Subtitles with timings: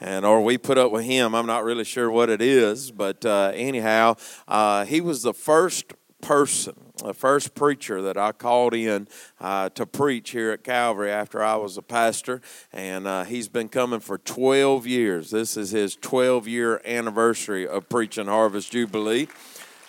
[0.00, 1.34] and or we put up with him.
[1.34, 5.94] I'm not really sure what it is, but uh, anyhow, uh, he was the first
[6.20, 9.08] person, the first preacher that I called in
[9.40, 12.40] uh, to preach here at Calvary after I was a pastor,
[12.72, 15.30] and uh, he's been coming for 12 years.
[15.30, 19.28] This is his 12 year anniversary of preaching Harvest Jubilee.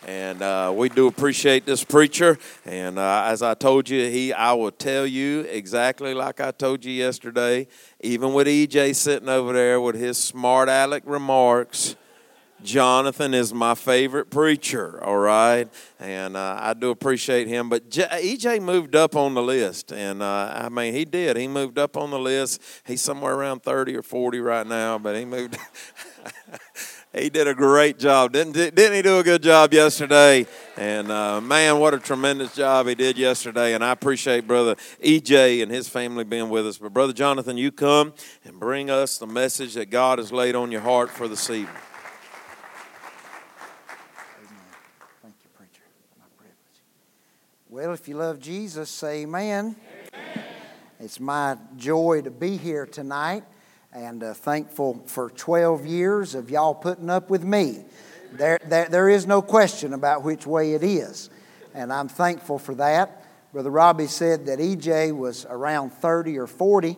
[0.07, 2.37] And uh, we do appreciate this preacher.
[2.65, 6.85] And uh, as I told you, he I will tell you exactly like I told
[6.85, 7.67] you yesterday.
[8.01, 11.97] Even with EJ sitting over there with his smart aleck remarks,
[12.63, 15.03] Jonathan is my favorite preacher.
[15.03, 15.67] All right,
[15.99, 17.69] and uh, I do appreciate him.
[17.69, 21.37] But J- EJ moved up on the list, and uh, I mean he did.
[21.37, 22.61] He moved up on the list.
[22.85, 25.57] He's somewhere around thirty or forty right now, but he moved.
[27.21, 28.33] he did a great job.
[28.33, 30.45] Didn't, didn't he do a good job yesterday?
[30.77, 33.73] And uh, man, what a tremendous job he did yesterday.
[33.73, 36.77] And I appreciate Brother EJ and his family being with us.
[36.77, 38.13] But Brother Jonathan, you come
[38.45, 41.75] and bring us the message that God has laid on your heart for this evening.
[45.21, 45.83] Thank you, preacher.
[47.69, 49.75] Well, if you love Jesus, say amen.
[50.13, 50.45] amen.
[50.99, 53.43] It's my joy to be here tonight
[53.91, 57.83] and uh, thankful for 12 years of y'all putting up with me.
[58.31, 61.29] There, there, there is no question about which way it is,
[61.73, 63.25] and I'm thankful for that.
[63.51, 66.95] Brother Robbie said that EJ was around 30 or 40.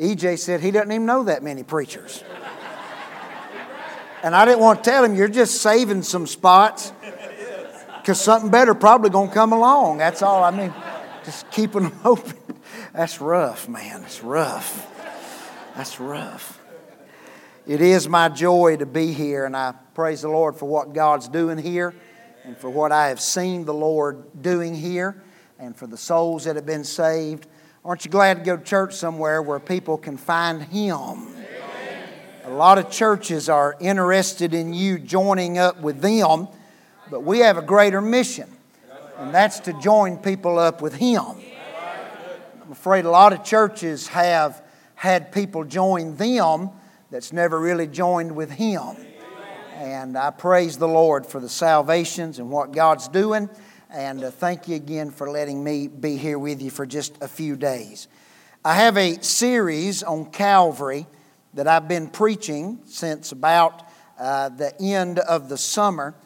[0.00, 2.22] EJ said he doesn't even know that many preachers.
[4.22, 6.92] And I didn't want to tell him, you're just saving some spots
[8.00, 9.98] because something better probably going to come along.
[9.98, 10.44] That's all.
[10.44, 10.72] I mean,
[11.24, 12.36] just keeping them open.
[12.92, 14.02] That's rough, man.
[14.04, 14.97] It's rough.
[15.78, 16.60] That's rough.
[17.64, 21.28] It is my joy to be here, and I praise the Lord for what God's
[21.28, 21.94] doing here
[22.42, 25.22] and for what I have seen the Lord doing here
[25.56, 27.46] and for the souls that have been saved.
[27.84, 31.28] Aren't you glad to go to church somewhere where people can find Him?
[32.44, 36.48] A lot of churches are interested in you joining up with them,
[37.08, 38.50] but we have a greater mission,
[39.16, 41.22] and that's to join people up with Him.
[42.64, 44.60] I'm afraid a lot of churches have
[44.98, 46.70] had people join them
[47.08, 48.96] that's never really joined with Him.
[49.76, 53.48] And I praise the Lord for the salvations and what God's doing.
[53.90, 57.28] And uh, thank you again for letting me be here with you for just a
[57.28, 58.08] few days.
[58.64, 61.06] I have a series on Calvary
[61.54, 63.88] that I've been preaching since about
[64.18, 66.16] uh, the end of the summer.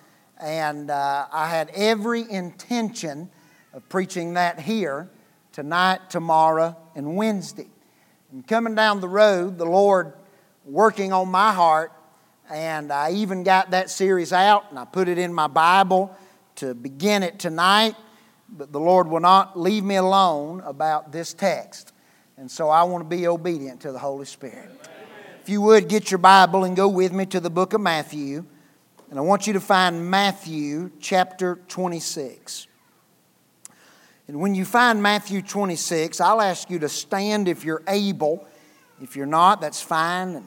[0.41, 3.29] And uh, I had every intention
[3.75, 5.11] of preaching that here
[5.53, 7.69] tonight, tomorrow, and Wednesday.
[8.33, 10.15] And coming down the road, the Lord
[10.65, 11.93] working on my heart,
[12.51, 16.17] and I even got that series out and I put it in my Bible
[16.57, 17.95] to begin it tonight.
[18.49, 21.93] But the Lord will not leave me alone about this text.
[22.37, 24.71] And so I want to be obedient to the Holy Spirit.
[25.43, 28.45] If you would, get your Bible and go with me to the book of Matthew.
[29.11, 32.67] And I want you to find Matthew chapter 26.
[34.29, 38.47] And when you find Matthew 26, I'll ask you to stand if you're able.
[39.01, 40.47] If you're not, that's fine.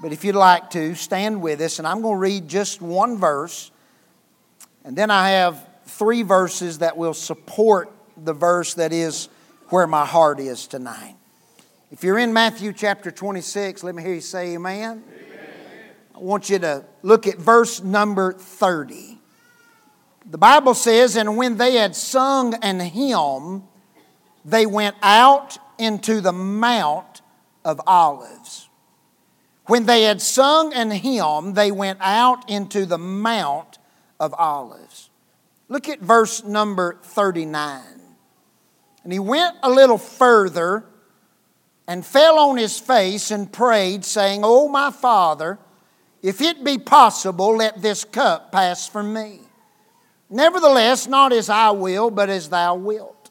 [0.00, 1.78] But if you'd like to, stand with us.
[1.78, 3.70] And I'm going to read just one verse.
[4.84, 9.28] And then I have three verses that will support the verse that is
[9.68, 11.16] where my heart is tonight.
[11.90, 15.02] If you're in Matthew chapter 26, let me hear you say amen.
[15.02, 15.02] amen.
[16.14, 19.17] I want you to look at verse number 30.
[20.30, 23.64] The Bible says, And when they had sung an hymn,
[24.44, 27.22] they went out into the Mount
[27.64, 28.68] of Olives.
[29.66, 33.78] When they had sung an hymn, they went out into the Mount
[34.20, 35.10] of Olives.
[35.68, 37.82] Look at verse number 39.
[39.04, 40.84] And he went a little further
[41.86, 45.58] and fell on his face and prayed, saying, O my Father,
[46.22, 49.40] if it be possible, let this cup pass from me.
[50.30, 53.30] Nevertheless, not as I will, but as thou wilt.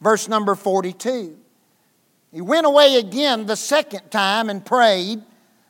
[0.00, 1.36] Verse number 42.
[2.32, 5.22] He went away again the second time and prayed,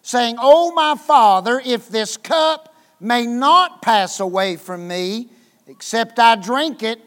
[0.03, 5.29] saying, O my Father, if this cup may not pass away from me,
[5.67, 7.01] except I drink it,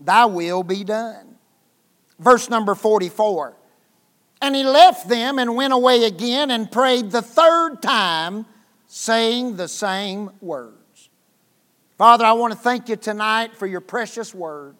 [0.00, 1.36] thy will be done.
[2.18, 3.54] Verse number 44.
[4.40, 8.46] And he left them and went away again and prayed the third time,
[8.86, 10.77] saying the same word.
[11.98, 14.76] Father, I want to thank you tonight for your precious word.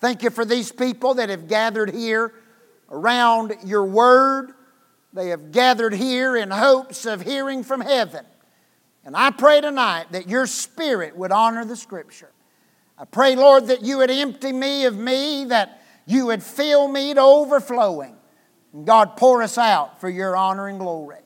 [0.00, 2.32] Thank you for these people that have gathered here
[2.90, 4.52] around your word.
[5.12, 8.24] They have gathered here in hopes of hearing from heaven.
[9.04, 12.32] And I pray tonight that your spirit would honor the scripture.
[12.96, 17.12] I pray, Lord, that you would empty me of me, that you would fill me
[17.12, 18.16] to overflowing.
[18.72, 21.18] And God, pour us out for your honor and glory.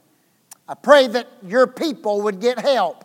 [0.68, 3.04] I pray that your people would get help.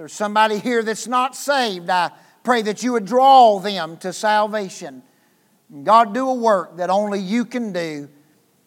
[0.00, 2.10] There's somebody here that's not saved, I
[2.42, 5.02] pray that you would draw them to salvation.
[5.82, 8.08] God, do a work that only you can do.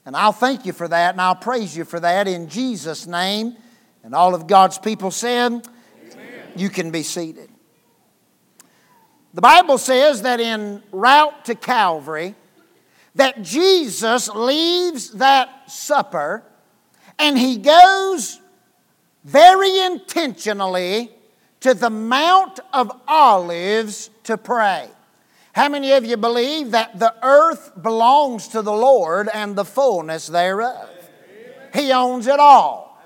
[0.05, 3.55] And I'll thank you for that and I'll praise you for that in Jesus' name.
[4.03, 5.67] And all of God's people said,
[6.11, 6.51] Amen.
[6.55, 7.49] You can be seated.
[9.33, 12.35] The Bible says that in route to Calvary,
[13.15, 16.43] that Jesus leaves that supper
[17.17, 18.39] and he goes
[19.23, 21.09] very intentionally
[21.63, 24.89] to the Mount of Olives to pray.
[25.53, 30.27] How many of you believe that the earth belongs to the Lord and the fullness
[30.27, 30.89] thereof?
[31.73, 33.01] He owns it all.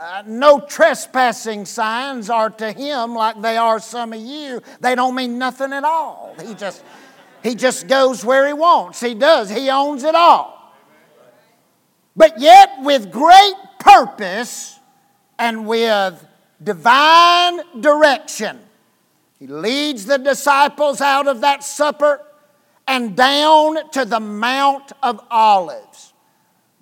[0.00, 4.60] Uh, no trespassing signs are to him like they are some of you.
[4.80, 6.34] They don't mean nothing at all.
[6.44, 6.82] He just,
[7.44, 9.00] he just goes where he wants.
[9.00, 9.50] He does.
[9.50, 10.74] He owns it all.
[12.16, 14.78] But yet, with great purpose
[15.38, 16.26] and with
[16.62, 18.60] divine direction,
[19.38, 22.20] he leads the disciples out of that supper
[22.86, 26.12] and down to the Mount of Olives.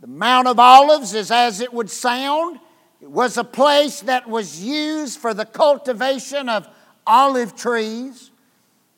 [0.01, 2.59] The Mount of Olives is as it would sound
[3.01, 6.69] it was a place that was used for the cultivation of
[7.07, 8.31] olive trees.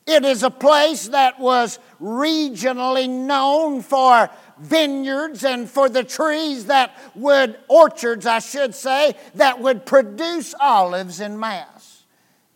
[0.07, 4.29] It is a place that was regionally known for
[4.61, 11.19] vineyards and for the trees that would, orchards, I should say, that would produce olives
[11.19, 12.03] in mass.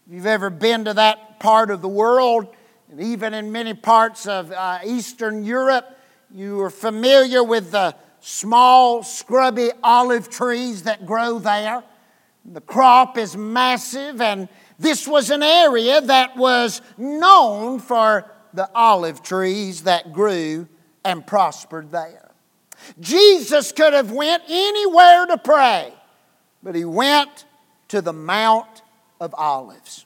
[0.08, 2.48] If you've ever been to that part of the world,
[2.92, 5.98] and even in many parts of uh, Eastern Europe,
[6.34, 11.84] you are familiar with the small, scrubby olive trees that grow there.
[12.46, 14.48] The crop is massive, and
[14.78, 20.68] this was an area that was known for the olive trees that grew
[21.06, 22.32] and prospered there.
[23.00, 25.94] Jesus could have went anywhere to pray,
[26.62, 27.46] but he went
[27.90, 28.82] to the Mount
[29.22, 30.06] of Olives.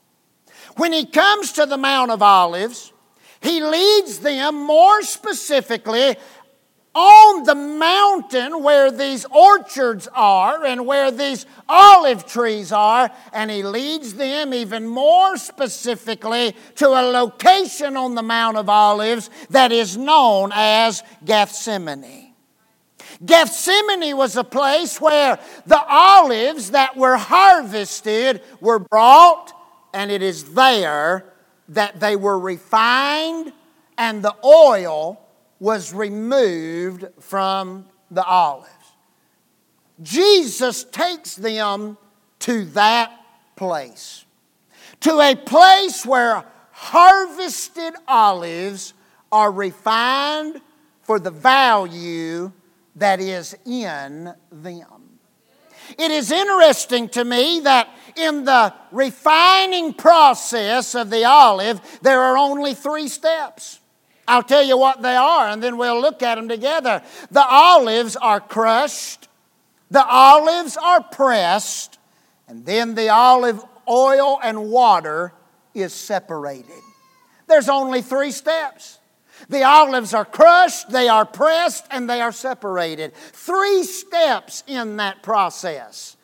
[0.76, 2.94] When he comes to the Mount of Olives,
[3.42, 6.16] he leads them more specifically
[7.00, 13.64] on the mountain where these orchards are and where these olive trees are, and he
[13.64, 19.96] leads them even more specifically to a location on the Mount of Olives that is
[19.96, 22.34] known as Gethsemane.
[23.26, 29.54] Gethsemane was a place where the olives that were harvested were brought,
[29.94, 31.24] and it is there
[31.70, 33.54] that they were refined
[33.98, 35.22] and the oil
[35.60, 38.70] was removed from the olives.
[40.02, 41.98] Jesus takes them
[42.40, 43.12] to that
[43.56, 44.26] place,
[45.02, 48.94] to a place where harvested olives
[49.32, 50.62] are refined
[51.02, 52.52] for the value
[52.96, 55.20] that is in them.
[55.98, 62.38] It is interesting to me that in the refining process of the olive, there are
[62.38, 63.80] only three steps.
[64.30, 67.02] I'll tell you what they are, and then we'll look at them together.
[67.32, 69.28] The olives are crushed,
[69.90, 71.98] the olives are pressed,
[72.48, 75.34] and then the olive oil and water
[75.74, 76.70] is separated.
[77.48, 79.00] There's only three steps.
[79.50, 83.16] The olives are crushed, they are pressed, and they are separated.
[83.16, 86.18] Three steps in that process.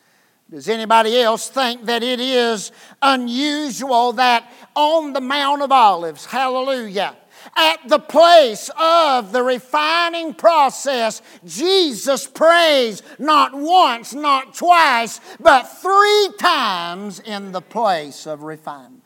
[0.48, 2.70] Does anybody else think that it is
[3.02, 7.16] unusual that on the Mount of Olives, hallelujah,
[7.56, 16.30] at the place of the refining process, Jesus prays not once, not twice, but three
[16.38, 19.02] times in the place of refinement.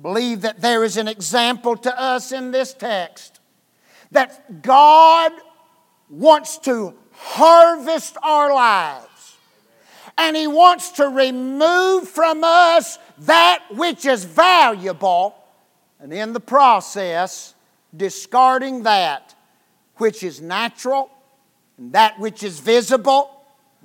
[0.00, 3.40] Believe that there is an example to us in this text
[4.10, 5.32] that God
[6.08, 9.36] wants to harvest our lives
[10.16, 15.34] and He wants to remove from us that which is valuable
[16.00, 17.54] and in the process,
[17.96, 19.34] discarding that
[19.96, 21.10] which is natural,
[21.76, 23.34] and that which is visible,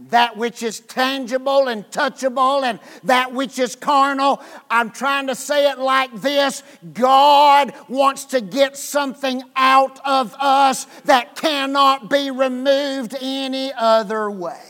[0.10, 4.42] that which is tangible and touchable, and that which is carnal.
[4.70, 10.86] I'm trying to say it like this God wants to get something out of us
[11.06, 14.62] that cannot be removed any other way.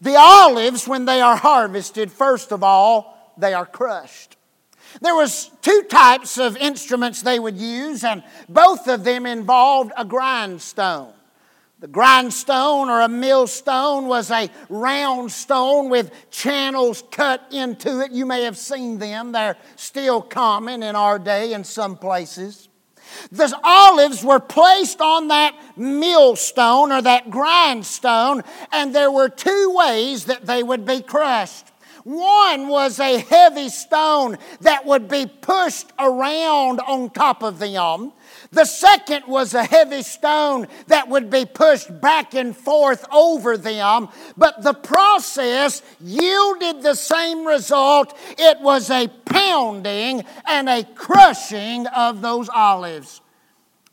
[0.00, 4.37] The olives, when they are harvested, first of all, they are crushed.
[5.00, 10.04] There was two types of instruments they would use, and both of them involved a
[10.04, 11.12] grindstone.
[11.80, 18.10] The grindstone or a millstone was a round stone with channels cut into it.
[18.10, 22.68] You may have seen them, they're still common in our day in some places.
[23.30, 28.42] The olives were placed on that millstone or that grindstone,
[28.72, 31.66] and there were two ways that they would be crushed.
[32.08, 38.14] One was a heavy stone that would be pushed around on top of them.
[38.50, 44.08] The second was a heavy stone that would be pushed back and forth over them,
[44.38, 48.16] but the process yielded the same result.
[48.38, 53.20] It was a pounding and a crushing of those olives.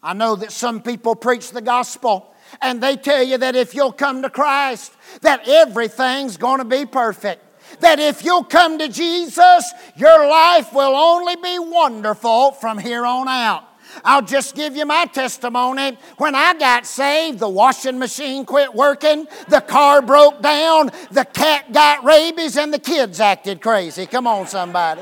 [0.01, 3.91] I know that some people preach the gospel and they tell you that if you'll
[3.91, 7.44] come to Christ, that everything's going to be perfect
[7.79, 13.27] that if you'll come to Jesus, your life will only be wonderful from here on
[13.27, 13.63] out.
[14.03, 15.97] I'll just give you my testimony.
[16.17, 21.71] When I got saved, the washing machine quit working, the car broke down, the cat
[21.71, 24.05] got rabies, and the kids acted crazy.
[24.05, 25.01] Come on, somebody.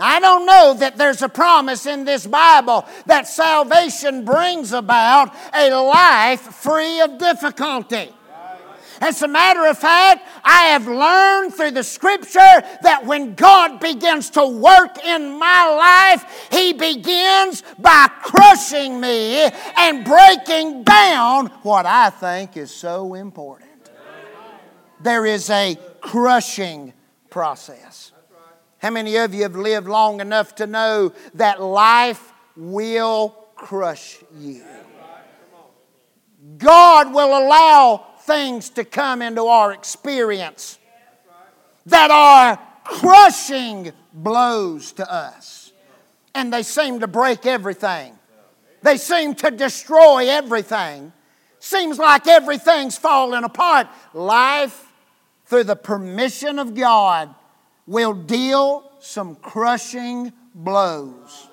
[0.00, 5.70] I don't know that there's a promise in this Bible that salvation brings about a
[5.74, 8.10] life free of difficulty.
[9.02, 12.38] As a matter of fact, I have learned through the scripture
[12.82, 20.04] that when God begins to work in my life, He begins by crushing me and
[20.04, 23.70] breaking down what I think is so important.
[25.00, 26.92] There is a crushing
[27.28, 28.12] process.
[28.78, 34.64] How many of you have lived long enough to know that life will crush you?
[36.58, 40.78] God will allow things to come into our experience
[41.86, 45.72] that are crushing blows to us.
[46.34, 48.18] And they seem to break everything,
[48.82, 51.12] they seem to destroy everything.
[51.58, 53.86] Seems like everything's falling apart.
[54.12, 54.84] Life,
[55.46, 57.32] through the permission of God,
[57.86, 61.48] will deal some crushing blows.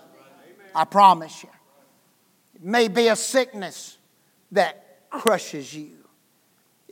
[0.73, 1.49] I promise you.
[2.55, 3.99] It may be a sickness
[4.51, 5.99] that crushes you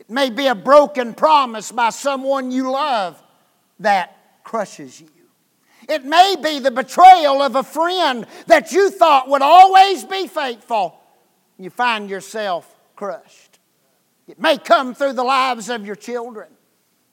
[0.08, 3.22] may be a broken promise by someone you love
[3.80, 5.08] that crushes you.
[5.88, 10.98] It may be the betrayal of a friend that you thought would always be faithful.
[11.58, 13.58] You find yourself crushed.
[14.26, 16.48] It may come through the lives of your children.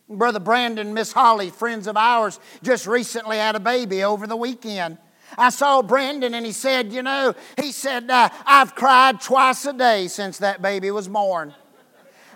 [0.09, 4.97] Brother Brandon, Miss Holly, friends of ours, just recently had a baby over the weekend.
[5.37, 9.73] I saw Brandon and he said, You know, he said, uh, I've cried twice a
[9.73, 11.55] day since that baby was born.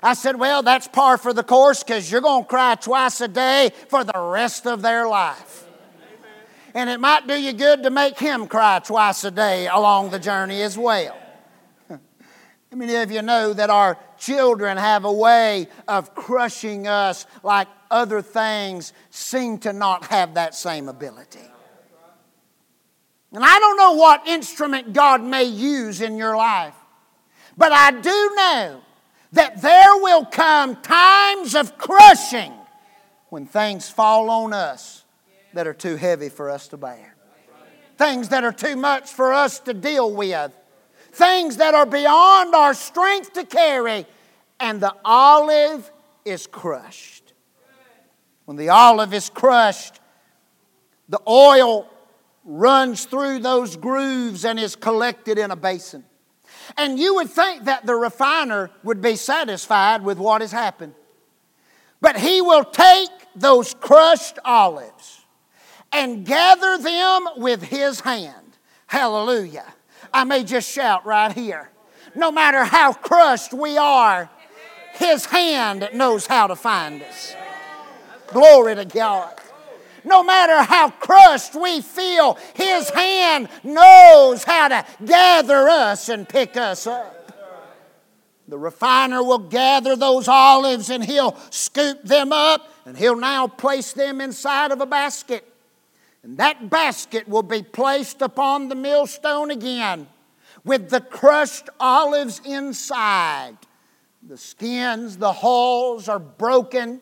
[0.01, 3.27] I said, Well, that's par for the course because you're going to cry twice a
[3.27, 5.65] day for the rest of their life.
[6.73, 10.19] And it might do you good to make him cry twice a day along the
[10.19, 11.17] journey as well.
[11.89, 11.97] How
[12.75, 18.21] many of you know that our children have a way of crushing us like other
[18.21, 21.39] things seem to not have that same ability?
[23.31, 26.75] And I don't know what instrument God may use in your life,
[27.57, 28.81] but I do know
[29.33, 32.53] that there will come times of crushing
[33.29, 35.03] when things fall on us
[35.53, 37.15] that are too heavy for us to bear.
[37.97, 40.51] Things that are too much for us to deal with.
[41.11, 44.05] Things that are beyond our strength to carry.
[44.59, 45.91] And the olive
[46.25, 47.33] is crushed.
[48.45, 49.99] When the olive is crushed,
[51.07, 51.87] the oil
[52.45, 56.03] runs through those grooves and is collected in a basin.
[56.77, 60.93] And you would think that the refiner would be satisfied with what has happened.
[62.01, 65.25] But he will take those crushed olives
[65.91, 68.57] and gather them with his hand.
[68.87, 69.65] Hallelujah.
[70.13, 71.69] I may just shout right here.
[72.15, 74.29] No matter how crushed we are,
[74.93, 77.35] his hand knows how to find us.
[78.27, 79.33] Glory to God.
[80.03, 86.57] No matter how crushed we feel, His hand knows how to gather us and pick
[86.57, 87.19] us up.
[88.49, 93.93] The refiner will gather those olives and he'll scoop them up and he'll now place
[93.93, 95.45] them inside of a basket.
[96.23, 100.07] And that basket will be placed upon the millstone again
[100.65, 103.55] with the crushed olives inside.
[104.23, 107.01] The skins, the hulls are broken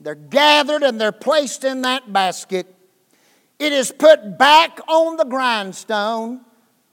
[0.00, 2.74] they're gathered and they're placed in that basket.
[3.58, 6.40] It is put back on the grindstone,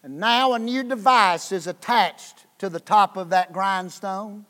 [0.04, 4.46] and now a new device is attached to the top of that grindstone.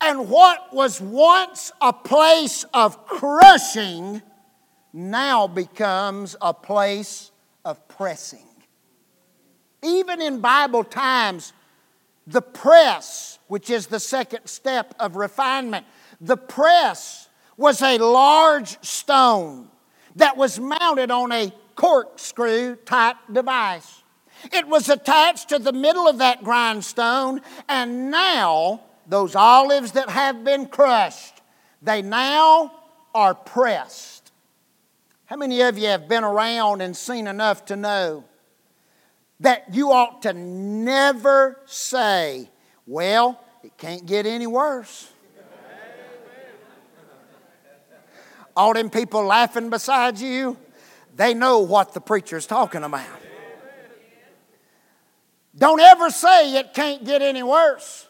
[0.00, 4.20] And what was once a place of crushing
[4.92, 7.30] now becomes a place
[7.64, 8.46] of pressing.
[9.82, 11.54] Even in Bible times,
[12.26, 15.86] the press, which is the second step of refinement,
[16.20, 17.29] the press
[17.60, 19.68] was a large stone
[20.16, 24.02] that was mounted on a corkscrew type device.
[24.50, 30.42] It was attached to the middle of that grindstone, and now those olives that have
[30.42, 31.42] been crushed,
[31.82, 32.72] they now
[33.14, 34.32] are pressed.
[35.26, 38.24] How many of you have been around and seen enough to know
[39.40, 42.48] that you ought to never say,
[42.86, 45.10] Well, it can't get any worse?
[48.56, 50.56] All them people laughing beside you,
[51.16, 53.06] they know what the preacher's talking about.
[55.56, 58.06] Don't ever say it can't get any worse.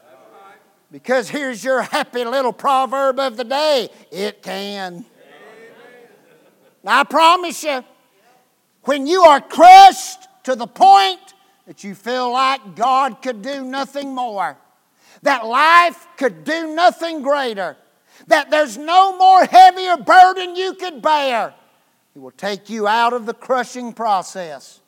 [0.93, 5.05] Because here's your happy little proverb of the day it can.
[6.83, 7.85] Now, I promise you,
[8.85, 11.21] when you are crushed to the point
[11.67, 14.57] that you feel like God could do nothing more,
[15.23, 17.77] that life could do nothing greater,
[18.31, 21.55] that there's no more heavier burden you could bear,
[22.15, 24.81] He will take you out of the crushing process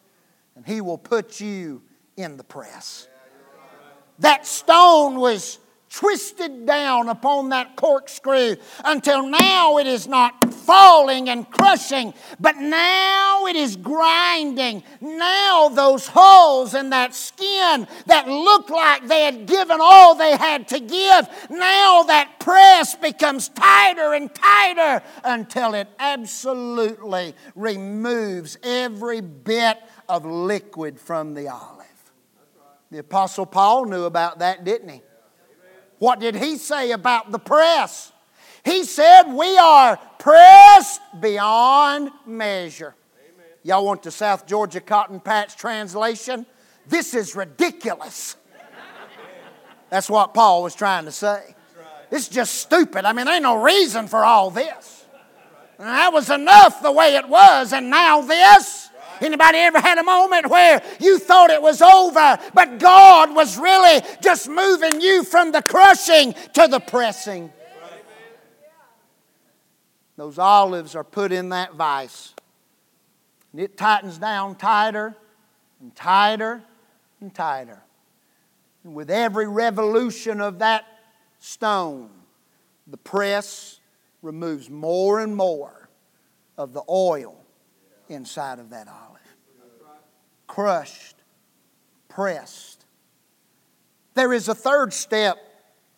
[0.56, 1.82] and He will put you
[2.16, 3.08] in the press.
[4.18, 5.58] That stone was
[5.92, 13.46] twisted down upon that corkscrew until now it is not falling and crushing, but now
[13.46, 14.82] it is grinding.
[15.00, 20.68] Now those holes in that skin that looked like they had given all they had
[20.68, 29.78] to give, now that press becomes tighter and tighter until it absolutely removes every bit
[30.08, 31.86] of liquid from the olive.
[32.90, 35.02] The Apostle Paul knew about that, didn't he?
[36.02, 38.10] What did he say about the press?
[38.64, 42.96] He said, We are pressed beyond measure.
[43.16, 43.46] Amen.
[43.62, 46.44] Y'all want the South Georgia Cotton Patch translation?
[46.88, 48.34] This is ridiculous.
[49.90, 51.54] That's what Paul was trying to say.
[52.10, 53.04] It's just stupid.
[53.04, 55.06] I mean, there ain't no reason for all this.
[55.78, 58.81] And that was enough the way it was, and now this.
[59.22, 64.02] Anybody ever had a moment where you thought it was over, but God was really
[64.20, 67.52] just moving you from the crushing to the pressing?
[70.16, 72.34] Those olives are put in that vise.
[73.52, 75.14] And it tightens down tighter
[75.80, 76.60] and tighter
[77.20, 77.80] and tighter.
[78.82, 80.84] And with every revolution of that
[81.38, 82.10] stone,
[82.88, 83.78] the press
[84.20, 85.88] removes more and more
[86.58, 87.36] of the oil
[88.08, 89.21] inside of that olive
[90.52, 91.16] crushed,
[92.10, 92.84] pressed.
[94.12, 95.38] There is a third step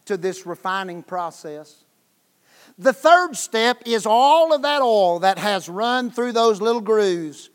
[0.05, 1.83] to this refining process.
[2.79, 7.51] The third step is all of that oil that has run through those little grooves.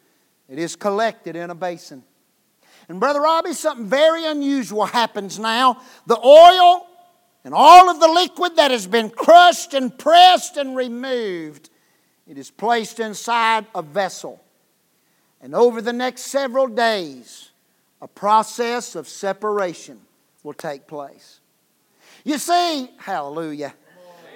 [0.50, 2.04] It is collected in a basin.
[2.90, 5.82] And, Brother Robbie, something very unusual happens now.
[6.06, 6.86] The oil
[7.46, 11.70] and all of the liquid that has been crushed and pressed and removed,
[12.28, 14.44] it is placed inside a vessel.
[15.42, 17.52] And over the next several days,
[18.02, 20.00] a process of separation
[20.44, 21.40] will take place.
[22.24, 23.74] You see, hallelujah,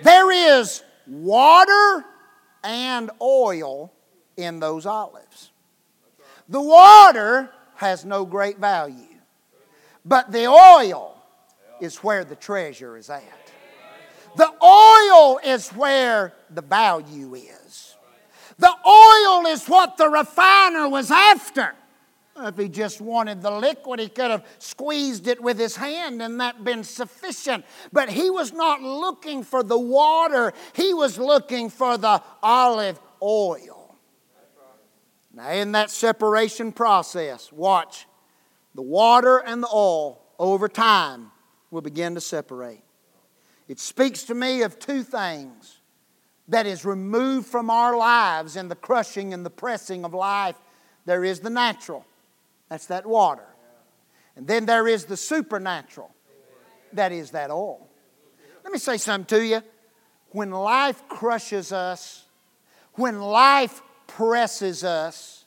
[0.01, 2.05] there is water
[2.63, 3.91] and oil
[4.37, 5.51] in those olives.
[6.47, 9.19] The water has no great value,
[10.05, 11.17] but the oil
[11.81, 13.23] is where the treasure is at.
[14.35, 17.92] The oil is where the value is.
[18.57, 21.75] The oil is what the refiner was after.
[22.35, 26.39] If he just wanted the liquid, he could have squeezed it with his hand and
[26.39, 27.63] that been sufficient.
[27.91, 33.95] But he was not looking for the water, he was looking for the olive oil.
[35.35, 38.07] Now, in that separation process, watch,
[38.75, 41.31] the water and the oil over time
[41.71, 42.83] will begin to separate.
[43.67, 45.79] It speaks to me of two things
[46.47, 50.55] that is removed from our lives in the crushing and the pressing of life,
[51.05, 52.05] there is the natural.
[52.69, 53.45] That's that water.
[54.35, 56.09] And then there is the supernatural.
[56.93, 57.87] That is that oil.
[58.63, 59.61] Let me say something to you.
[60.29, 62.25] When life crushes us,
[62.93, 65.45] when life presses us,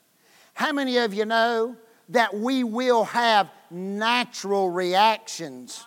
[0.53, 1.75] how many of you know
[2.09, 5.85] that we will have natural reactions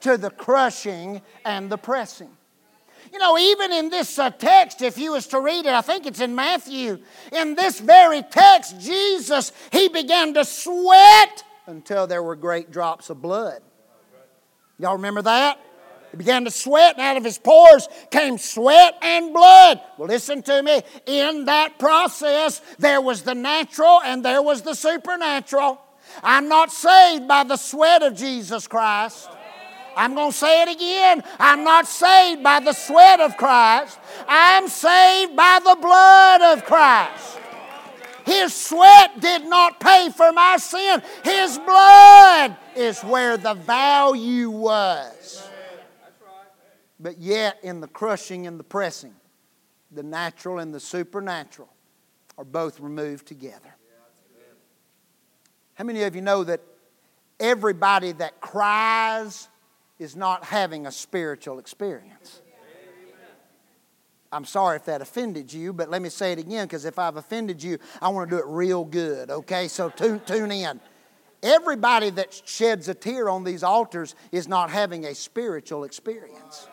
[0.00, 2.30] to the crushing and the pressing?
[3.12, 6.06] You know, even in this uh, text, if you was to read it, I think
[6.06, 6.98] it's in Matthew,
[7.32, 13.22] in this very text, Jesus, he began to sweat until there were great drops of
[13.22, 13.60] blood.
[14.78, 15.60] Y'all remember that?
[16.10, 19.80] He began to sweat, and out of his pores came sweat and blood.
[19.98, 20.82] Well, listen to me.
[21.06, 25.80] In that process, there was the natural and there was the supernatural.
[26.22, 29.28] I'm not saved by the sweat of Jesus Christ.
[29.96, 31.22] I'm going to say it again.
[31.38, 33.98] I'm not saved by the sweat of Christ.
[34.26, 37.38] I'm saved by the blood of Christ.
[38.24, 41.02] His sweat did not pay for my sin.
[41.22, 45.48] His blood is where the value was.
[46.98, 49.14] But yet, in the crushing and the pressing,
[49.90, 51.68] the natural and the supernatural
[52.38, 53.76] are both removed together.
[55.74, 56.60] How many of you know that
[57.38, 59.48] everybody that cries
[59.98, 62.40] is not having a spiritual experience?
[64.32, 67.16] I'm sorry if that offended you, but let me say it again because if I've
[67.16, 69.68] offended you, I want to do it real good, okay?
[69.68, 70.80] So tune, tune in.
[71.40, 76.66] Everybody that sheds a tear on these altars is not having a spiritual experience.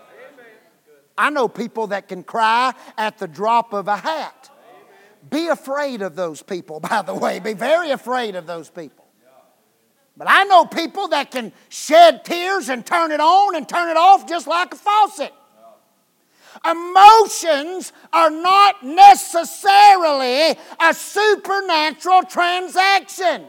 [1.18, 4.50] I know people that can cry at the drop of a hat.
[5.30, 7.40] Be afraid of those people, by the way.
[7.40, 9.01] Be very afraid of those people.
[10.22, 13.98] But I know people that can shed tears and turn it on and turn it
[13.98, 15.34] off just like a faucet.
[16.64, 23.46] Emotions are not necessarily a supernatural transaction.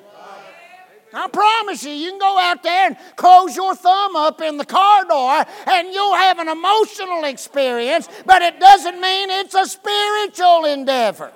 [1.12, 4.64] I promise you, you can go out there and close your thumb up in the
[4.64, 10.64] car door and you'll have an emotional experience, but it doesn't mean it's a spiritual
[10.64, 11.32] endeavor.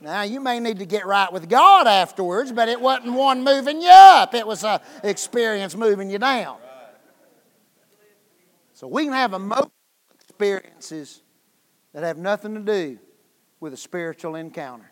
[0.00, 3.82] Now, you may need to get right with God afterwards, but it wasn't one moving
[3.82, 6.56] you up, it was an experience moving you down.
[8.72, 9.72] So we can have emotional
[10.14, 11.20] experiences
[11.92, 12.98] that have nothing to do
[13.60, 14.90] with a spiritual encounter.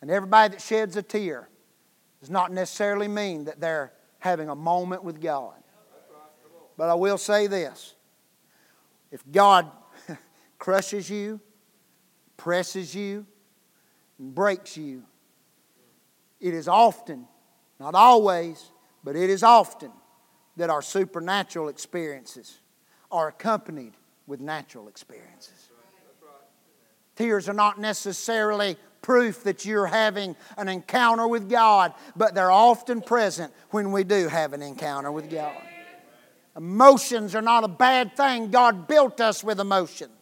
[0.00, 1.48] And everybody that sheds a tear
[2.20, 5.54] does not necessarily mean that they're having a moment with God.
[6.76, 7.96] But I will say this
[9.10, 9.68] if God
[10.58, 11.40] crushes you,
[12.36, 13.26] presses you,
[14.18, 15.04] and breaks you,
[16.40, 17.26] it is often,
[17.80, 18.70] not always,
[19.04, 19.90] but it is often
[20.56, 22.58] that our supernatural experiences
[23.10, 23.94] are accompanied
[24.26, 25.70] with natural experiences.
[27.16, 33.00] Tears are not necessarily proof that you're having an encounter with God, but they're often
[33.00, 35.56] present when we do have an encounter with God.
[36.56, 38.50] Emotions are not a bad thing.
[38.50, 40.17] God built us with emotions.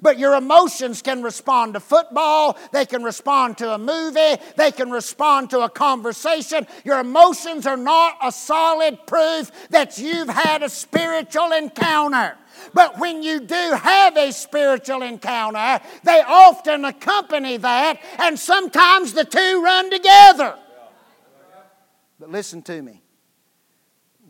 [0.00, 4.90] But your emotions can respond to football, they can respond to a movie, they can
[4.90, 6.66] respond to a conversation.
[6.84, 12.36] Your emotions are not a solid proof that you've had a spiritual encounter.
[12.74, 19.24] But when you do have a spiritual encounter, they often accompany that, and sometimes the
[19.24, 20.56] two run together.
[22.18, 23.02] But listen to me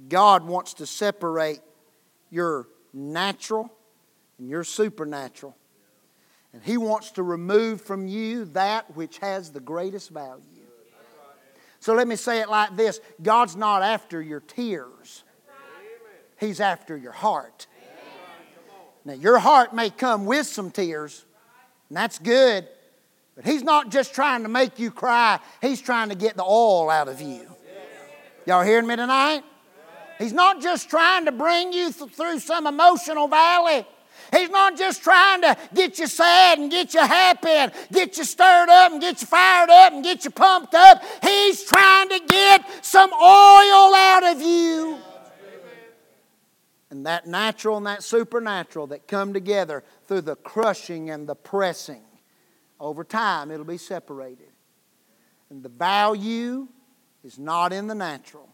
[0.08, 1.60] God wants to separate
[2.30, 3.72] your natural
[4.38, 5.56] and your supernatural.
[6.52, 10.42] And He wants to remove from you that which has the greatest value.
[11.80, 15.24] So let me say it like this God's not after your tears,
[16.38, 17.66] He's after your heart.
[19.04, 21.24] Now, your heart may come with some tears,
[21.88, 22.68] and that's good,
[23.34, 26.88] but He's not just trying to make you cry, He's trying to get the oil
[26.88, 27.48] out of you.
[28.46, 29.42] Y'all hearing me tonight?
[30.18, 33.84] He's not just trying to bring you th- through some emotional valley.
[34.32, 38.24] He's not just trying to get you sad and get you happy and get you
[38.24, 41.02] stirred up and get you fired up and get you pumped up.
[41.22, 44.98] He's trying to get some oil out of you
[46.92, 52.02] and that natural and that supernatural that come together through the crushing and the pressing.
[52.78, 54.50] Over time, it'll be separated.
[55.48, 56.68] And the value
[57.24, 58.46] is not in the natural,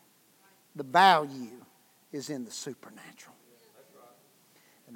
[0.76, 1.64] the value
[2.12, 3.27] is in the supernatural.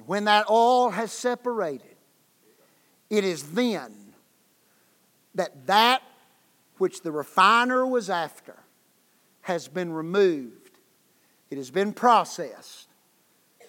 [0.05, 1.95] When that all has separated,
[3.09, 3.93] it is then
[5.35, 6.01] that that
[6.77, 8.55] which the refiner was after
[9.41, 10.79] has been removed,
[11.49, 12.87] it has been processed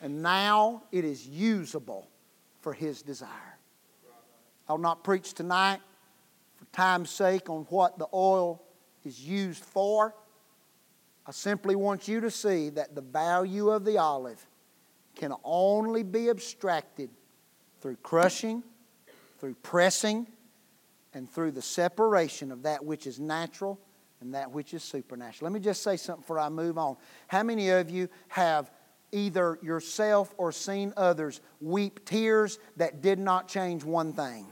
[0.01, 2.09] and now it is usable
[2.61, 3.59] for His desire.
[4.69, 5.81] I'll not preach tonight
[6.57, 8.63] for time's sake on what the oil
[9.05, 10.15] is used for.
[11.27, 14.47] I simply want you to see that the value of the olive
[15.15, 17.11] can only be abstracted
[17.81, 18.63] through crushing,
[19.39, 20.27] through pressing,
[21.13, 23.79] and through the separation of that which is natural
[24.21, 25.51] and that which is supernatural.
[25.51, 26.97] Let me just say something before I move on.
[27.29, 28.71] How many of you have
[29.15, 34.45] either yourself or seen others weep tears that did not change one thing.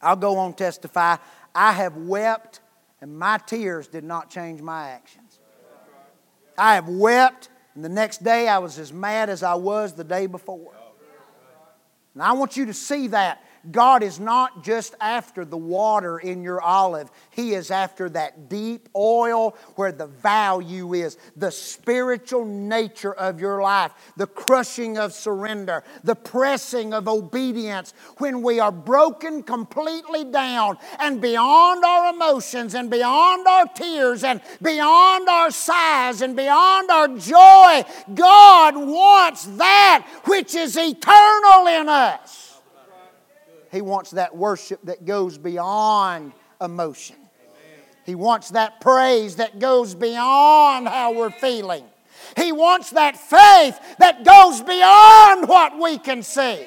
[0.00, 1.16] I'll go on testify.
[1.54, 2.60] I have wept
[3.00, 5.40] and my tears did not change my actions.
[6.56, 10.02] I have wept and the next day I was as mad as I was the
[10.02, 10.74] day before.
[12.12, 16.42] And I want you to see that God is not just after the water in
[16.42, 23.12] your olive, He is after that deep oil where the value is, the spiritual nature
[23.12, 27.92] of your life, the crushing of surrender, the pressing of obedience.
[28.18, 34.40] When we are broken completely down and beyond our emotions and beyond our tears and
[34.62, 42.47] beyond our sighs and beyond our joy, God wants that which is eternal in us.
[43.70, 47.16] He wants that worship that goes beyond emotion.
[48.04, 51.84] He wants that praise that goes beyond how we're feeling.
[52.36, 56.66] He wants that faith that goes beyond what we can see.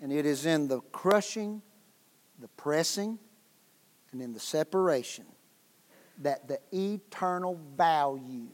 [0.00, 1.62] And it is in the crushing,
[2.38, 3.18] the pressing,
[4.12, 5.26] and in the separation
[6.18, 8.48] that the eternal value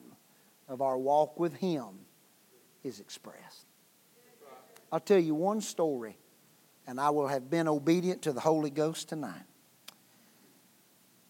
[0.68, 1.86] of our walk with Him
[2.82, 3.66] is expressed.
[4.90, 6.16] I'll tell you one story
[6.86, 9.42] and I will have been obedient to the Holy Ghost tonight.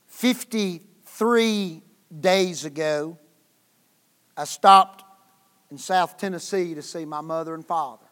[0.08, 1.82] 53
[2.20, 3.18] days ago,
[4.36, 5.04] I stopped
[5.70, 8.06] in South Tennessee to see my mother and father.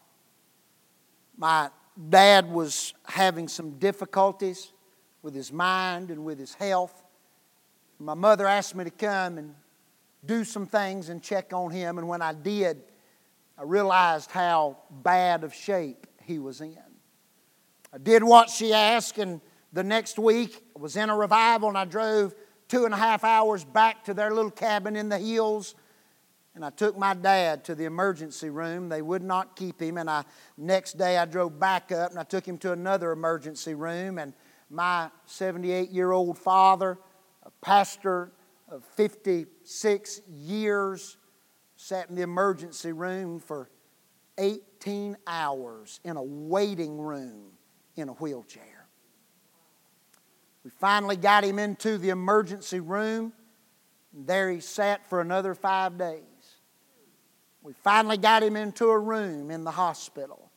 [1.37, 1.71] My
[2.09, 4.73] dad was having some difficulties
[5.23, 7.03] with his mind and with his health.
[7.99, 9.55] My mother asked me to come and
[10.25, 12.83] do some things and check on him, and when I did,
[13.59, 16.77] I realized how bad of shape he was in.
[17.95, 19.41] I did what she asked, and
[19.73, 22.35] the next week I was in a revival, and I drove
[22.67, 25.77] two and a half hours back to their little cabin in the hills.
[26.57, 28.89] And I took my dad to the emergency room.
[28.89, 29.97] They would not keep him.
[29.97, 30.25] And I
[30.57, 34.19] next day I drove back up and I took him to another emergency room.
[34.19, 34.35] And
[34.71, 36.99] my 78 year old father,
[37.45, 38.33] a pastor
[38.69, 41.17] of 56 years,
[41.77, 43.69] sat in the emergency room for
[44.39, 47.54] 18 hours in a waiting room
[47.97, 48.87] in a wheelchair.
[50.65, 53.33] We finally got him into the emergency room.
[54.15, 56.23] And there he sat for another five days.
[57.63, 60.51] We finally got him into a room in the hospital.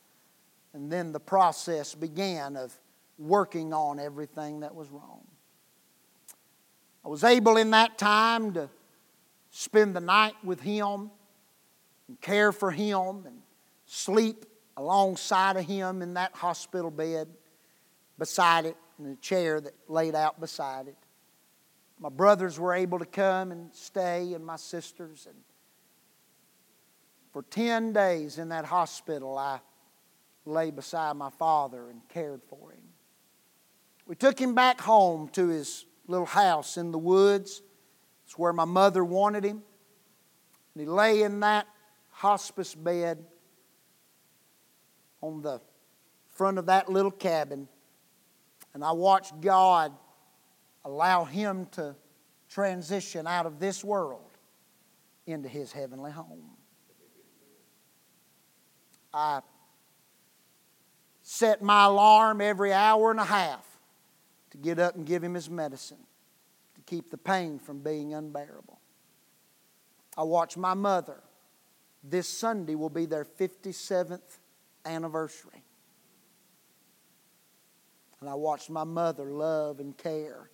[0.72, 2.74] And then the process began of
[3.18, 5.26] working on everything that was wrong.
[7.04, 8.68] I was able in that time to
[9.50, 11.10] spend the night with him
[12.06, 13.42] and care for him and
[13.86, 14.44] sleep
[14.78, 17.28] alongside of him in that hospital bed,
[18.16, 20.96] beside it, in the chair that laid out beside it.
[21.98, 25.26] My brothers were able to come and stay, and my sisters.
[25.28, 25.36] And
[27.32, 29.60] for 10 days in that hospital, I
[30.44, 32.82] lay beside my father and cared for him.
[34.06, 37.62] We took him back home to his little house in the woods.
[38.26, 39.62] It's where my mother wanted him.
[40.74, 41.66] And he lay in that
[42.10, 43.24] hospice bed
[45.20, 45.60] on the
[46.34, 47.68] front of that little cabin,
[48.74, 49.92] and I watched God
[50.84, 51.96] allow him to
[52.48, 54.30] transition out of this world
[55.26, 56.56] into his heavenly home.
[59.12, 59.40] I
[61.22, 63.66] set my alarm every hour and a half
[64.50, 65.98] to get up and give him his medicine
[66.74, 68.80] to keep the pain from being unbearable.
[70.16, 71.20] I watched my mother.
[72.02, 74.38] This Sunday will be their 57th
[74.84, 75.62] anniversary.
[78.20, 80.50] And I watched my mother love and care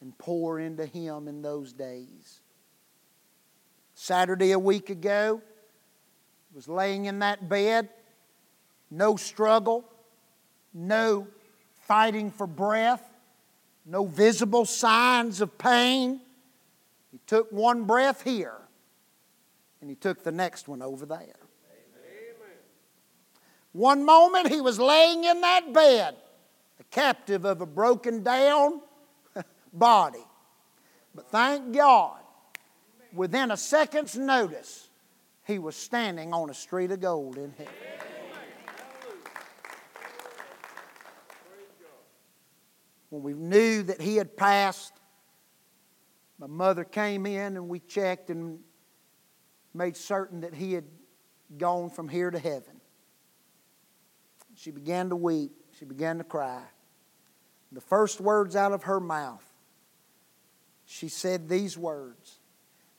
[0.00, 2.40] and pour into him in those days.
[3.94, 5.42] Saturday a week ago,
[6.54, 7.88] was laying in that bed,
[8.90, 9.84] no struggle,
[10.74, 11.26] no
[11.86, 13.02] fighting for breath,
[13.86, 16.20] no visible signs of pain.
[17.10, 18.58] He took one breath here,
[19.80, 21.41] and he took the next one over there.
[23.72, 26.16] One moment he was laying in that bed,
[26.78, 28.80] a captive of a broken down
[29.72, 30.24] body.
[31.14, 32.20] But thank God,
[33.14, 34.88] within a second's notice,
[35.46, 37.72] he was standing on a street of gold in heaven.
[43.08, 44.94] When we knew that he had passed,
[46.38, 48.60] my mother came in and we checked and
[49.74, 50.86] made certain that he had
[51.58, 52.81] gone from here to heaven.
[54.62, 55.50] She began to weep.
[55.76, 56.62] She began to cry.
[57.72, 59.44] The first words out of her mouth,
[60.84, 62.38] she said these words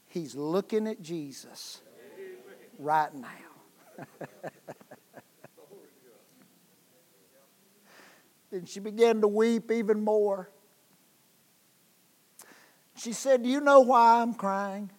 [0.08, 1.80] He's looking at Jesus
[2.78, 3.30] right now.
[8.52, 10.50] and she began to weep even more.
[12.98, 14.92] She said, Do you know why I'm crying?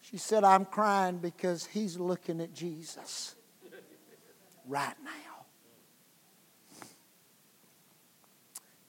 [0.00, 3.36] She said, I'm crying because he's looking at Jesus
[4.68, 5.46] right now.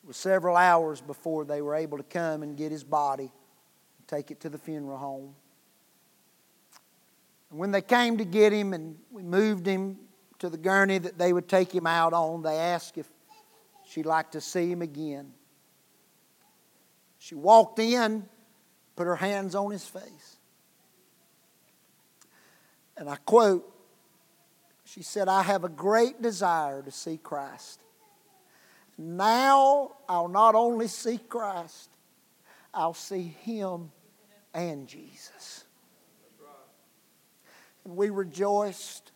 [0.04, 4.08] It was several hours before they were able to come and get his body and
[4.08, 5.36] take it to the funeral home.
[7.50, 9.98] And when they came to get him and we moved him
[10.40, 13.08] to the gurney that they would take him out on, they asked if
[13.88, 15.32] she'd like to see him again.
[17.18, 18.28] She walked in,
[18.96, 20.38] put her hands on his face.
[22.98, 23.79] And I quote,
[24.94, 27.80] she said, I have a great desire to see Christ.
[28.98, 31.90] Now I'll not only see Christ,
[32.74, 33.92] I'll see Him
[34.54, 35.64] and Jesus.
[37.86, 39.12] And we rejoiced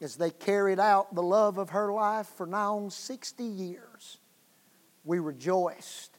[0.00, 4.18] as they carried out the love of her life for now on 60 years.
[5.04, 6.16] We rejoiced.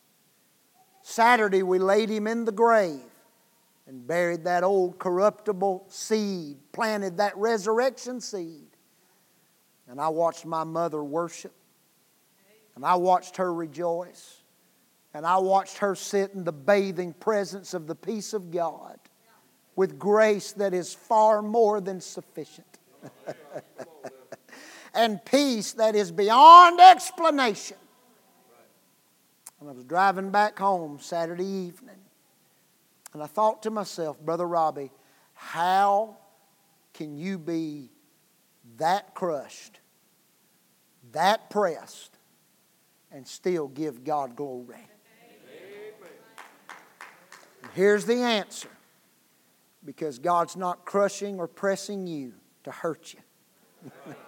[1.02, 3.11] Saturday, we laid him in the grave
[3.92, 8.70] and buried that old corruptible seed, planted that resurrection seed.
[9.90, 11.52] And I watched my mother worship,
[12.76, 14.44] and I watched her rejoice,
[15.14, 18.98] and I watched her sit in the bathing presence of the peace of God
[19.76, 22.80] with grace that is far more than sufficient.
[24.94, 27.78] and peace that is beyond explanation.
[29.60, 31.98] And I was driving back home Saturday evening,
[33.14, 34.92] and I thought to myself, Brother Robbie,
[35.34, 36.18] how
[36.94, 37.90] can you be
[38.78, 39.80] that crushed,
[41.12, 42.18] that pressed,
[43.12, 44.88] and still give God glory?
[47.64, 48.70] And here's the answer
[49.84, 53.20] because God's not crushing or pressing you to hurt you.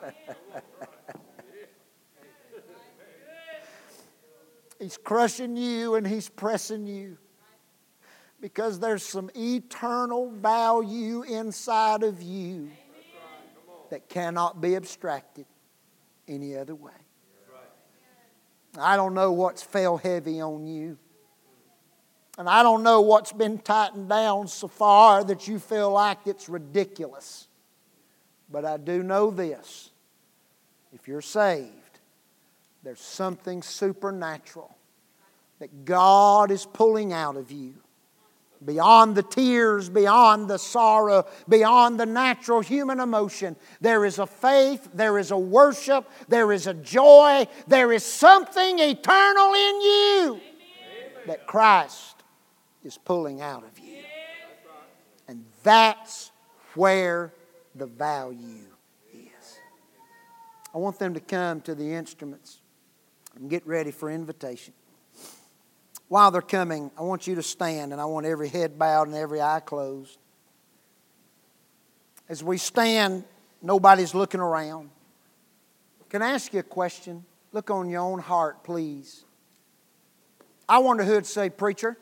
[4.79, 7.17] he's crushing you and he's pressing you
[8.43, 12.69] because there's some eternal value inside of you
[13.89, 15.45] that cannot be abstracted
[16.27, 16.91] any other way.
[18.77, 20.97] I don't know what's fell heavy on you.
[22.37, 26.49] And I don't know what's been tightened down so far that you feel like it's
[26.49, 27.47] ridiculous.
[28.51, 29.89] But I do know this
[30.91, 31.71] if you're saved,
[32.83, 34.75] there's something supernatural
[35.59, 37.75] that God is pulling out of you.
[38.65, 44.89] Beyond the tears, beyond the sorrow, beyond the natural human emotion, there is a faith,
[44.93, 50.39] there is a worship, there is a joy, there is something eternal in you
[51.27, 52.23] that Christ
[52.83, 53.97] is pulling out of you.
[55.27, 56.31] And that's
[56.75, 57.33] where
[57.75, 58.67] the value
[59.13, 59.59] is.
[60.73, 62.59] I want them to come to the instruments
[63.35, 64.73] and get ready for invitation.
[66.07, 69.15] While they're coming, I want you to stand and I want every head bowed and
[69.15, 70.17] every eye closed.
[72.29, 73.23] As we stand,
[73.61, 74.89] nobody's looking around.
[76.09, 77.25] Can I ask you a question?
[77.51, 79.25] Look on your own heart, please.
[80.67, 81.97] I wonder who'd say, Preacher,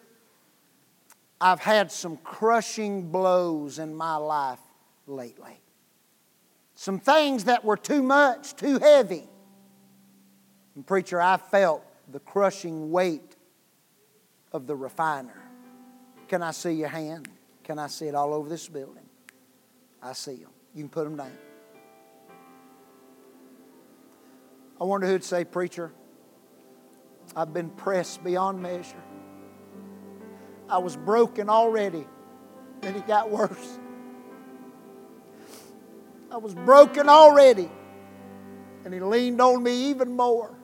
[1.39, 4.59] I've had some crushing blows in my life
[5.07, 5.59] lately.
[6.75, 9.27] Some things that were too much, too heavy.
[10.75, 13.30] And, preacher, I felt the crushing weight
[14.51, 15.41] of the refiner.
[16.27, 17.29] Can I see your hand?
[17.63, 19.03] Can I see it all over this building?
[20.01, 20.51] I see them.
[20.73, 21.31] You can put them down.
[24.79, 25.91] I wonder who'd say, Preacher,
[27.35, 29.03] I've been pressed beyond measure.
[30.67, 32.07] I was broken already,
[32.81, 33.79] and it got worse.
[36.31, 37.69] I was broken already,
[38.85, 40.55] and He leaned on me even more.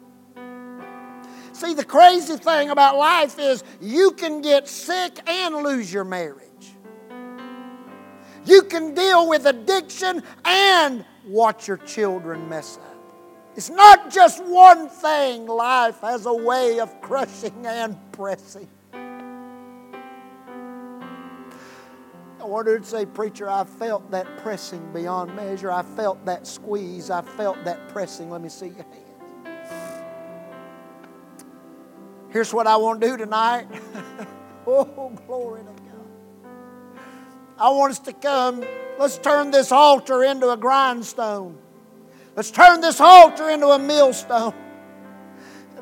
[1.57, 6.43] See, the crazy thing about life is you can get sick and lose your marriage.
[8.45, 12.95] You can deal with addiction and watch your children mess up.
[13.55, 18.69] It's not just one thing, life has a way of crushing and pressing.
[22.39, 25.71] I wanted to say, Preacher, I felt that pressing beyond measure.
[25.71, 27.09] I felt that squeeze.
[27.09, 28.29] I felt that pressing.
[28.29, 29.06] Let me see your hands.
[32.29, 33.67] Here's what I want to do tonight.
[34.67, 37.01] oh, glory to God.
[37.57, 38.63] I want us to come.
[38.99, 41.57] Let's turn this altar into a grindstone.
[42.35, 44.53] Let's turn this altar into a millstone.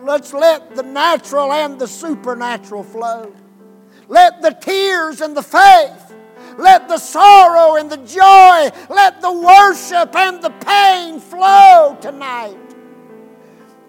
[0.01, 3.33] Let's let the natural and the supernatural flow.
[4.07, 6.05] Let the tears and the faith
[6.57, 12.64] let the sorrow and the joy, let the worship and the pain flow tonight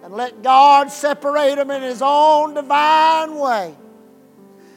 [0.06, 3.74] and let God separate them in His own divine way.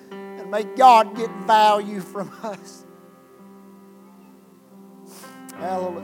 [0.09, 2.84] And may God get value from us.
[5.53, 6.03] Hallelujah.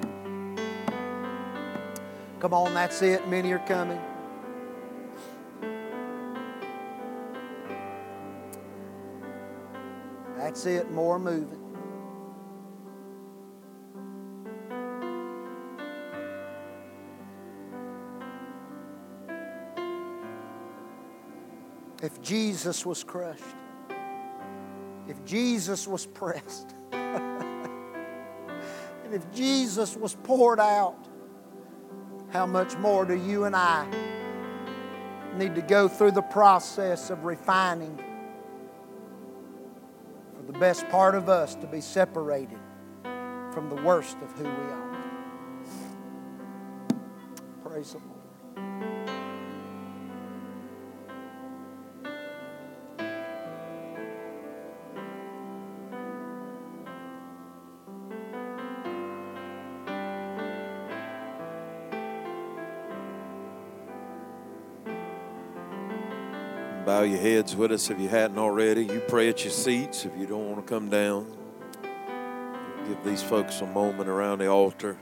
[2.40, 3.28] Come on, that's it.
[3.28, 4.00] Many are coming.
[10.38, 10.92] That's it.
[10.92, 11.65] More moving.
[22.26, 23.44] Jesus was crushed,
[25.08, 27.70] if Jesus was pressed, and
[29.12, 30.98] if Jesus was poured out,
[32.32, 33.86] how much more do you and I
[35.38, 37.96] need to go through the process of refining
[40.36, 42.58] for the best part of us to be separated
[43.52, 44.98] from the worst of who we are?
[47.64, 48.15] Praise the Lord.
[67.06, 68.86] Your heads with us if you hadn't already.
[68.86, 71.26] You pray at your seats if you don't want to come down.
[72.88, 74.98] Give these folks a moment around the altar.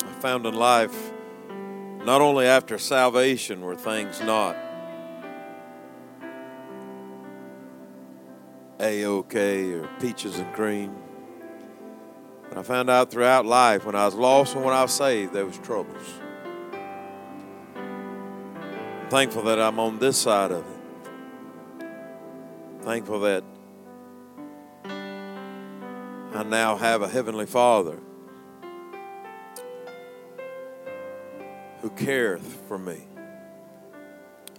[0.00, 1.12] I found in life,
[2.04, 4.56] not only after salvation were things not
[8.82, 10.92] a okay or peaches and cream.
[12.58, 15.46] I found out throughout life when I was lost and when I was saved, there
[15.46, 16.20] was troubles.
[17.74, 21.86] I'm thankful that I'm on this side of it.
[22.82, 23.42] Thankful that
[26.34, 27.98] I now have a Heavenly Father
[31.80, 33.02] who careth for me,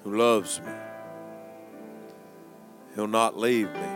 [0.04, 0.74] who loves me.
[2.96, 3.90] He'll not leave me,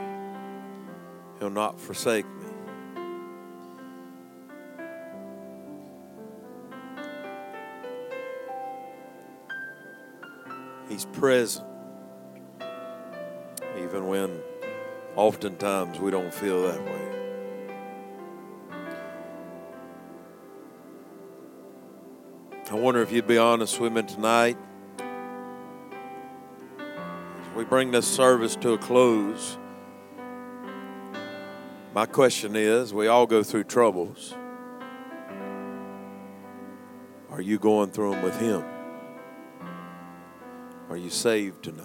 [1.39, 2.36] He'll not forsake me.
[10.97, 11.63] He's present.
[13.77, 14.41] Even when
[15.15, 17.01] oftentimes we don't feel that way.
[22.71, 24.57] I wonder if you'd be honest with me tonight.
[26.79, 29.59] As we bring this service to a close,
[31.93, 34.33] my question is we all go through troubles.
[37.29, 38.76] Are you going through them with Him?
[40.89, 41.83] Are you saved tonight?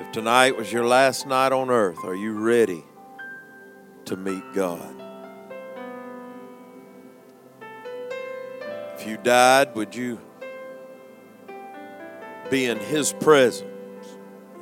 [0.00, 2.84] If tonight was your last night on earth, are you ready
[4.04, 4.94] to meet God?
[8.94, 10.20] If you died, would you
[12.48, 14.06] be in His presence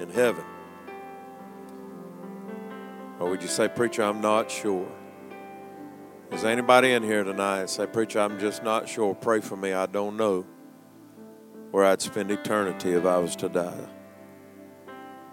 [0.00, 0.44] in heaven?
[3.20, 4.90] Or would you say, Preacher, I'm not sure?
[6.30, 9.14] Is anybody in here tonight say, Preacher, I'm just not sure.
[9.14, 9.74] Pray for me.
[9.74, 10.46] I don't know
[11.72, 13.88] where I'd spend eternity if I was to die.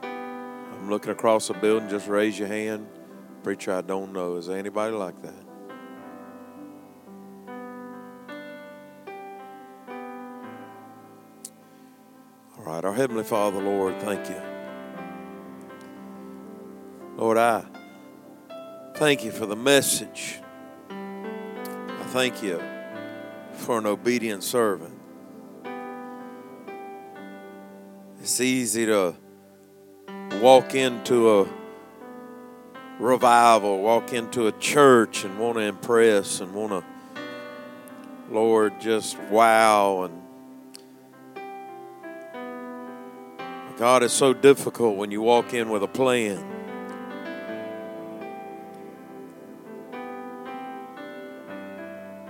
[0.02, 1.90] I'm looking across the building.
[1.90, 2.88] Just raise your hand.
[3.44, 4.38] Preacher, I don't know.
[4.38, 5.34] Is there anybody like that?
[12.58, 14.42] All right, our Heavenly Father, Lord, thank you.
[17.18, 17.66] Lord, I
[18.96, 20.40] thank you for the message.
[20.90, 22.62] I thank you
[23.56, 24.96] for an obedient servant.
[28.30, 29.16] It's easy to
[30.34, 31.48] walk into a
[33.00, 36.84] revival, walk into a church and want to impress and want to,
[38.30, 40.04] Lord, just wow.
[40.04, 40.22] And
[43.80, 46.38] God, it's so difficult when you walk in with a plan.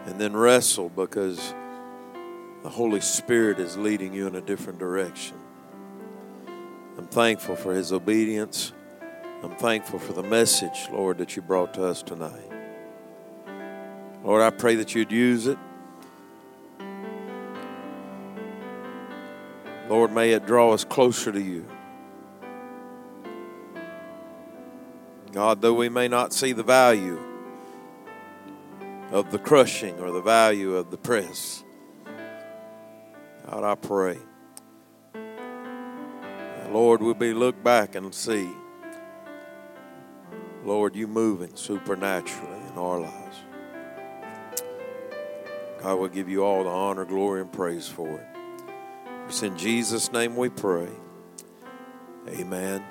[0.05, 1.53] And then wrestle because
[2.63, 5.35] the Holy Spirit is leading you in a different direction.
[6.99, 8.73] I'm thankful for his obedience.
[9.41, 12.51] I'm thankful for the message, Lord, that you brought to us tonight.
[14.21, 15.57] Lord, I pray that you'd use it.
[19.87, 21.65] Lord, may it draw us closer to you.
[25.31, 27.17] God, though we may not see the value
[29.13, 31.63] of the crushing or the value of the press,
[33.49, 34.17] God, I pray.
[36.71, 38.49] Lord, we'll be look back and see,
[40.63, 43.37] Lord, you moving supernaturally in our lives.
[45.81, 48.27] God will give you all the honor, glory, and praise for it.
[49.27, 50.89] It's in Jesus' name we pray.
[52.27, 52.83] Amen